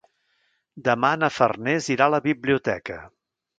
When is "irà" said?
1.99-2.09